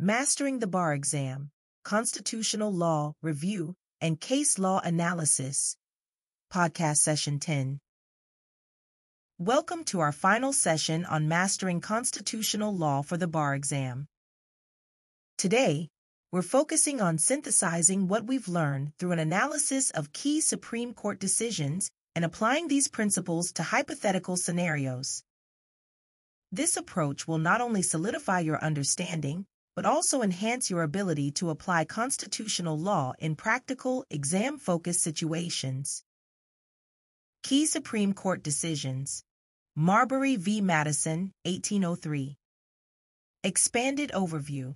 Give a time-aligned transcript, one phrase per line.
[0.00, 1.50] Mastering the Bar Exam,
[1.82, 5.74] Constitutional Law Review, and Case Law Analysis,
[6.52, 7.80] Podcast Session 10.
[9.40, 14.06] Welcome to our final session on mastering constitutional law for the bar exam.
[15.36, 15.88] Today,
[16.30, 21.90] we're focusing on synthesizing what we've learned through an analysis of key Supreme Court decisions
[22.14, 25.24] and applying these principles to hypothetical scenarios.
[26.52, 29.44] This approach will not only solidify your understanding,
[29.78, 36.02] but also enhance your ability to apply constitutional law in practical, exam focused situations.
[37.44, 39.22] Key Supreme Court decisions
[39.76, 40.60] Marbury v.
[40.60, 42.36] Madison, 1803.
[43.44, 44.74] Expanded overview.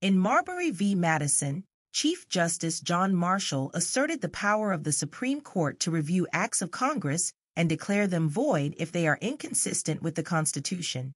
[0.00, 0.94] In Marbury v.
[0.94, 6.62] Madison, Chief Justice John Marshall asserted the power of the Supreme Court to review acts
[6.62, 11.14] of Congress and declare them void if they are inconsistent with the Constitution.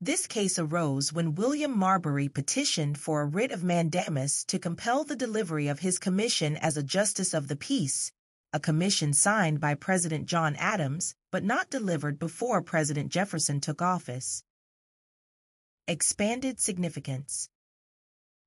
[0.00, 5.16] This case arose when William Marbury petitioned for a writ of mandamus to compel the
[5.16, 8.12] delivery of his commission as a Justice of the Peace,
[8.52, 14.44] a commission signed by President John Adams but not delivered before President Jefferson took office.
[15.88, 17.48] Expanded significance.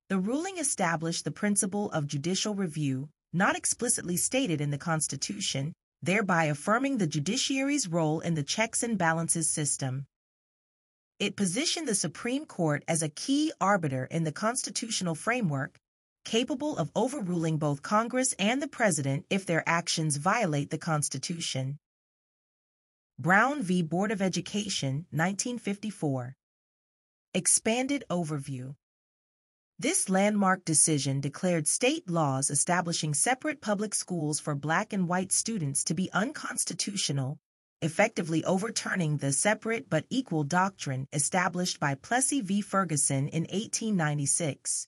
[0.08, 6.44] The ruling established the principle of judicial review, not explicitly stated in the Constitution, thereby
[6.44, 10.06] affirming the judiciary's role in the checks and balances system.
[11.18, 15.78] It positioned the Supreme Court as a key arbiter in the constitutional framework,
[16.24, 21.78] capable of overruling both Congress and the President if their actions violate the Constitution.
[23.18, 23.82] Brown v.
[23.82, 26.34] Board of Education, 1954.
[27.34, 28.74] Expanded Overview
[29.78, 35.84] This landmark decision declared state laws establishing separate public schools for black and white students
[35.84, 37.38] to be unconstitutional
[37.82, 42.60] effectively overturning the separate but equal doctrine established by Plessy v.
[42.62, 44.86] Ferguson in 1896.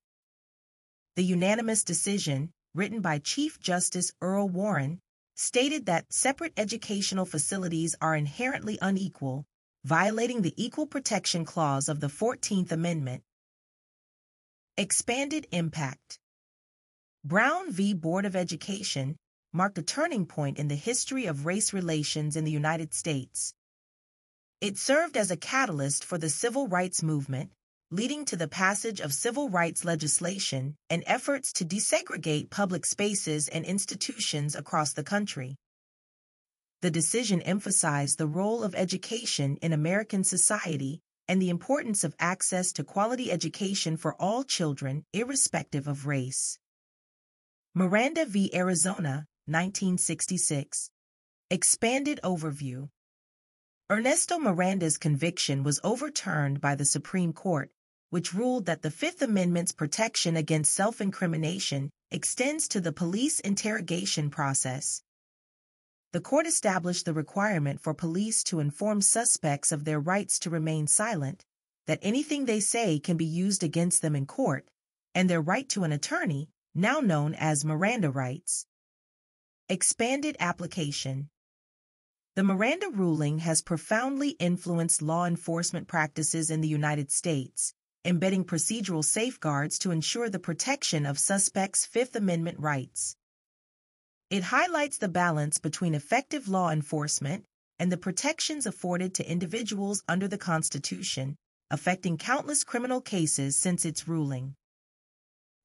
[1.16, 5.00] The unanimous decision, written by Chief Justice Earl Warren,
[5.34, 9.44] stated that separate educational facilities are inherently unequal,
[9.84, 13.22] violating the Equal Protection Clause of the 14th Amendment.
[14.76, 16.18] Expanded Impact
[17.24, 17.94] Brown v.
[17.94, 19.16] Board of Education
[19.54, 23.54] marked a turning point in the history of race relations in the United States.
[24.60, 27.52] It served as a catalyst for the civil rights movement,
[27.88, 33.64] leading to the passage of civil rights legislation and efforts to desegregate public spaces and
[33.64, 35.54] institutions across the country.
[36.82, 42.72] The decision emphasized the role of education in American society and the importance of access
[42.72, 46.58] to quality education for all children, irrespective of race.
[47.72, 48.50] Miranda v.
[48.52, 50.90] Arizona 1966.
[51.50, 52.88] Expanded Overview
[53.92, 57.70] Ernesto Miranda's conviction was overturned by the Supreme Court,
[58.08, 64.30] which ruled that the Fifth Amendment's protection against self incrimination extends to the police interrogation
[64.30, 65.02] process.
[66.12, 70.86] The court established the requirement for police to inform suspects of their rights to remain
[70.86, 71.44] silent,
[71.86, 74.66] that anything they say can be used against them in court,
[75.14, 78.64] and their right to an attorney, now known as Miranda rights.
[79.70, 81.30] Expanded application.
[82.36, 87.72] The Miranda ruling has profoundly influenced law enforcement practices in the United States,
[88.04, 93.16] embedding procedural safeguards to ensure the protection of suspects' Fifth Amendment rights.
[94.28, 97.46] It highlights the balance between effective law enforcement
[97.78, 101.36] and the protections afforded to individuals under the Constitution,
[101.70, 104.56] affecting countless criminal cases since its ruling.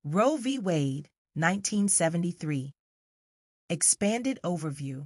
[0.05, 0.57] Roe v.
[0.57, 2.73] Wade, 1973.
[3.71, 5.05] Expanded Overview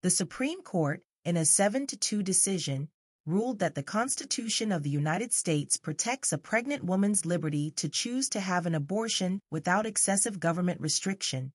[0.00, 2.88] The Supreme Court, in a 7 to 2 decision,
[3.26, 8.30] ruled that the Constitution of the United States protects a pregnant woman's liberty to choose
[8.30, 11.52] to have an abortion without excessive government restriction.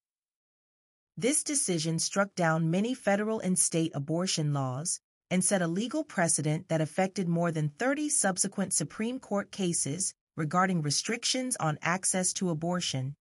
[1.18, 5.00] This decision struck down many federal and state abortion laws
[5.32, 10.84] and set a legal precedent that affected more than 30 subsequent Supreme Court cases regarding
[10.84, 13.16] restrictions on access to abortion.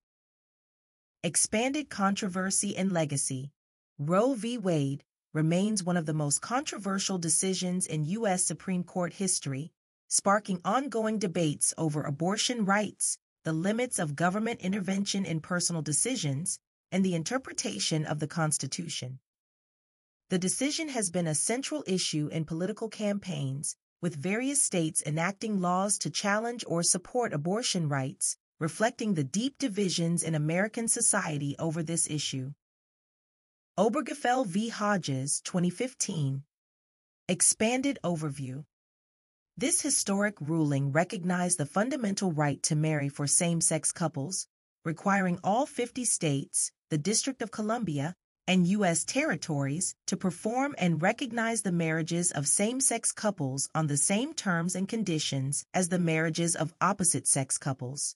[1.25, 3.51] Expanded controversy and legacy.
[3.99, 4.59] Roe v.
[4.59, 8.45] Wade remains one of the most controversial decisions in U.S.
[8.45, 9.73] Supreme Court history,
[10.07, 16.59] sparking ongoing debates over abortion rights, the limits of government intervention in personal decisions,
[16.93, 19.19] and the interpretation of the Constitution.
[20.29, 25.97] The decision has been a central issue in political campaigns, with various states enacting laws
[26.01, 32.09] to challenge or support abortion rights, reflecting the deep divisions in American society over this
[32.09, 32.53] issue.
[33.77, 34.69] Obergefell v.
[34.69, 36.45] Hodges, 2015.
[37.29, 38.65] Expanded Overview
[39.57, 44.47] This historic ruling recognized the fundamental right to marry for same-sex couples,
[44.85, 48.15] requiring all 50 states, the District of Columbia,
[48.47, 49.05] and U.S.
[49.05, 54.87] territories to perform and recognize the marriages of same-sex couples on the same terms and
[54.87, 58.15] conditions as the marriages of opposite-sex couples.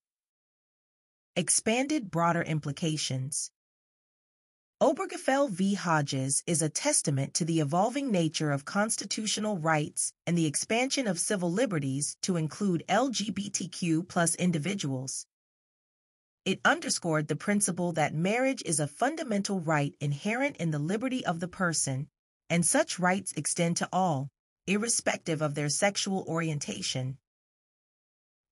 [1.38, 3.52] Expanded broader implications
[4.82, 5.74] Obergefell v.
[5.74, 11.20] Hodges is a testament to the evolving nature of constitutional rights and the expansion of
[11.20, 15.26] civil liberties to include LGBTQ plus individuals.
[16.44, 21.38] It underscored the principle that marriage is a fundamental right inherent in the liberty of
[21.38, 22.08] the person,
[22.50, 24.28] and such rights extend to all,
[24.66, 27.16] irrespective of their sexual orientation.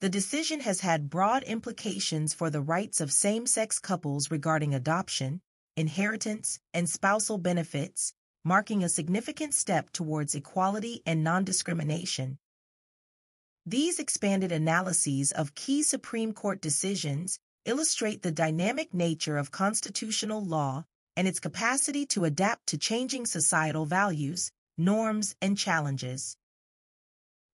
[0.01, 5.41] The decision has had broad implications for the rights of same-sex couples regarding adoption,
[5.75, 8.13] inheritance, and spousal benefits,
[8.45, 12.37] marking a significant step towards equality and non-discrimination.
[13.65, 20.85] These expanded analyses of key Supreme Court decisions illustrate the dynamic nature of constitutional law
[21.17, 26.37] and its capacity to adapt to changing societal values, norms, and challenges.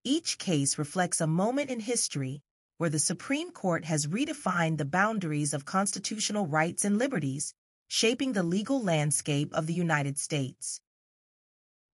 [0.05, 2.43] Each case reflects a moment in history
[2.77, 7.55] where the Supreme Court has redefined the boundaries of constitutional rights and liberties,
[7.87, 10.81] shaping the legal landscape of the United States.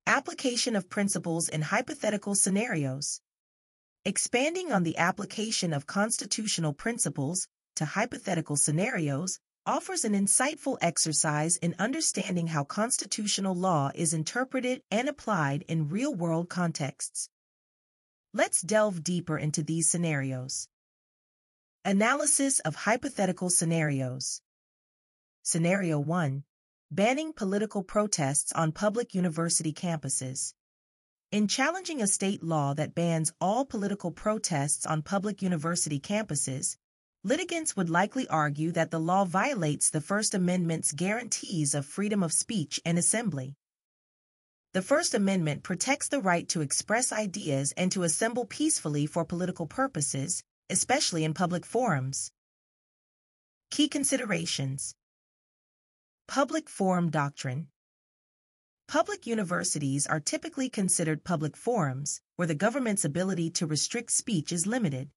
[0.07, 3.21] Application of principles in hypothetical scenarios.
[4.07, 7.47] Expanding on the application of constitutional principles
[7.77, 15.11] to hypothetical scenarios offers an insightful exercise in understanding how constitutional law is interpreted and
[15.11, 17.29] applied in real world contexts.
[18.35, 20.69] Let's delve deeper into these scenarios.
[21.83, 24.43] Analysis of hypothetical scenarios.
[25.43, 26.45] Scenario 1
[26.91, 30.53] Banning political protests on public university campuses.
[31.33, 36.77] In challenging a state law that bans all political protests on public university campuses,
[37.25, 42.35] litigants would likely argue that the law violates the First Amendment's guarantees of freedom of
[42.35, 43.57] speech and assembly.
[44.75, 49.67] The First Amendment protects the right to express ideas and to assemble peacefully for political
[49.67, 52.31] purposes, especially in public forums.
[53.70, 54.94] Key considerations
[56.26, 57.69] Public Forum Doctrine
[58.88, 64.67] Public universities are typically considered public forums where the government's ability to restrict speech is
[64.67, 65.09] limited.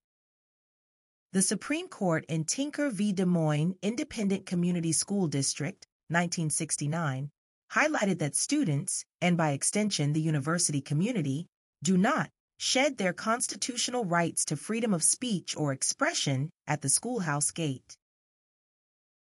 [1.33, 3.11] The Supreme Court in Tinker v.
[3.11, 7.31] Des Moines Independent Community School District, 1969,
[7.73, 11.47] highlighted that students, and by extension the university community,
[11.83, 17.51] do not shed their constitutional rights to freedom of speech or expression at the schoolhouse
[17.51, 17.97] gate.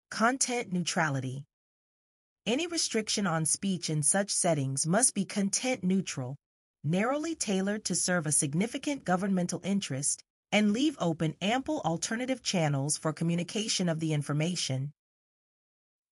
[0.10, 1.46] Content neutrality.
[2.46, 6.36] Any restriction on speech in such settings must be content neutral,
[6.84, 13.14] narrowly tailored to serve a significant governmental interest, and leave open ample alternative channels for
[13.14, 14.92] communication of the information.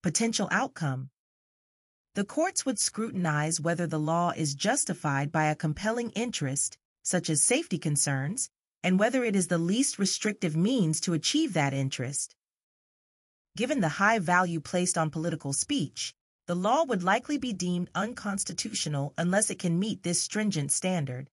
[0.03, 1.09] Potential outcome
[2.15, 7.43] The courts would scrutinize whether the law is justified by a compelling interest, such as
[7.43, 8.49] safety concerns,
[8.83, 12.35] and whether it is the least restrictive means to achieve that interest.
[13.55, 16.13] Given the high value placed on political speech,
[16.47, 21.29] the law would likely be deemed unconstitutional unless it can meet this stringent standard.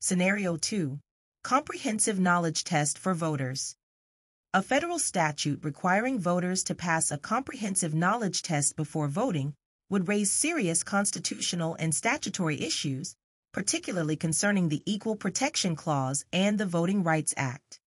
[0.00, 0.98] Scenario 2
[1.44, 3.76] Comprehensive Knowledge Test for Voters.
[4.52, 9.54] A federal statute requiring voters to pass a comprehensive knowledge test before voting
[9.88, 13.14] would raise serious constitutional and statutory issues,
[13.52, 17.78] particularly concerning the Equal Protection Clause and the Voting Rights Act.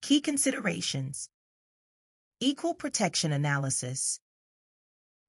[0.00, 1.28] Key considerations
[2.38, 4.20] Equal Protection Analysis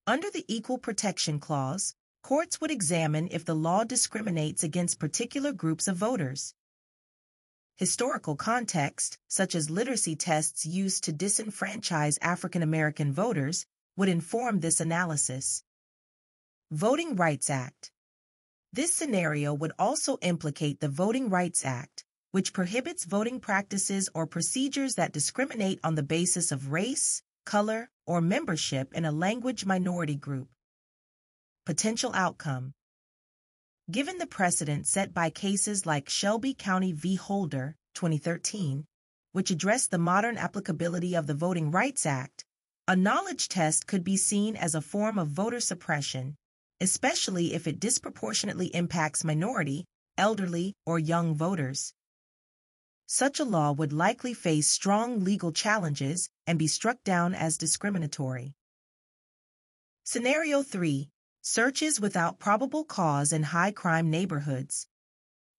[0.05, 5.87] Under the Equal Protection Clause, courts would examine if the law discriminates against particular groups
[5.87, 6.53] of voters.
[7.79, 14.81] Historical context, such as literacy tests used to disenfranchise African American voters, would inform this
[14.81, 15.63] analysis.
[16.71, 17.93] Voting Rights Act
[18.73, 24.95] This scenario would also implicate the Voting Rights Act, which prohibits voting practices or procedures
[24.95, 30.49] that discriminate on the basis of race, color, or membership in a language minority group.
[31.65, 32.73] Potential outcome
[33.89, 37.15] Given the precedent set by cases like Shelby County v.
[37.15, 38.85] Holder, 2013,
[39.31, 42.45] which addressed the modern applicability of the Voting Rights Act,
[42.87, 46.35] a knowledge test could be seen as a form of voter suppression,
[46.79, 49.85] especially if it disproportionately impacts minority,
[50.19, 51.91] elderly, or young voters.
[53.07, 58.53] Such a law would likely face strong legal challenges and be struck down as discriminatory.
[60.03, 61.09] Scenario 3
[61.41, 64.87] Searches without probable cause in high crime neighborhoods.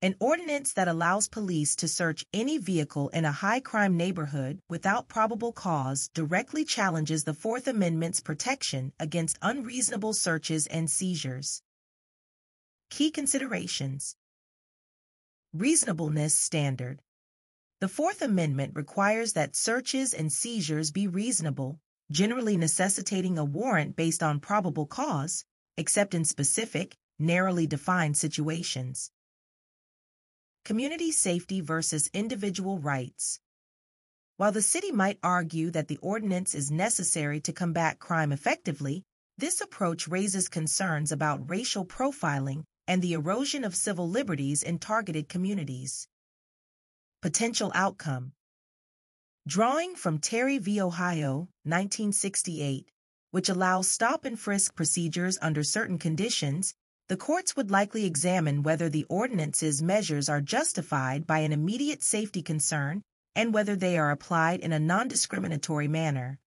[0.02, 5.08] An ordinance that allows police to search any vehicle in a high crime neighborhood without
[5.08, 11.62] probable cause directly challenges the Fourth Amendment's protection against unreasonable searches and seizures.
[12.90, 14.18] Key considerations
[15.54, 17.02] Reasonableness Standard
[17.80, 21.80] The Fourth Amendment requires that searches and seizures be reasonable,
[22.12, 25.46] generally necessitating a warrant based on probable cause,
[25.80, 29.12] except in specific, narrowly defined situations.
[30.66, 33.40] Community safety versus individual rights.
[34.36, 39.04] While the city might argue that the ordinance is necessary to combat crime effectively,
[39.38, 45.30] this approach raises concerns about racial profiling and the erosion of civil liberties in targeted
[45.30, 46.10] communities.
[47.22, 48.34] Potential outcome
[49.48, 50.82] Drawing from Terry v.
[50.82, 52.92] Ohio, 1968,
[53.32, 56.74] which allows stop and frisk procedures under certain conditions,
[57.08, 62.42] the courts would likely examine whether the ordinance's measures are justified by an immediate safety
[62.42, 63.02] concern
[63.36, 66.40] and whether they are applied in a non-discriminatory manner.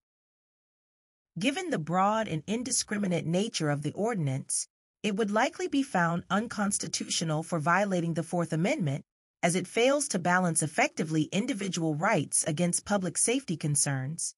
[1.37, 4.67] Given the broad and indiscriminate nature of the ordinance,
[5.01, 9.03] it would likely be found unconstitutional for violating the Fourth Amendment
[9.41, 14.35] as it fails to balance effectively individual rights against public safety concerns.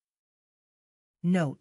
[1.22, 1.60] Note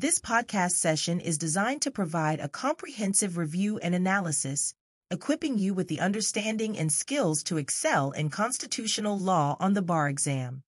[0.00, 4.72] this podcast session is designed to provide a comprehensive review and analysis,
[5.10, 10.08] equipping you with the understanding and skills to excel in constitutional law on the bar
[10.08, 10.62] exam.